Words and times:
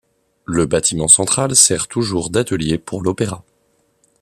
Le 0.47 0.65
bâtiment 0.65 1.07
central 1.07 1.55
sert 1.55 1.87
toujours 1.87 2.31
d'atelier 2.31 2.79
pour 2.79 3.03
l'Opéra. 3.03 3.43